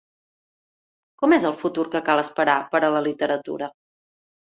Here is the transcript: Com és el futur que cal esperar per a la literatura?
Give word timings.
Com 1.21 1.35
és 1.37 1.45
el 1.49 1.53
futur 1.63 1.85
que 1.95 2.01
cal 2.07 2.21
esperar 2.21 2.55
per 2.73 2.81
a 2.87 2.89
la 2.97 3.03
literatura? 3.09 3.69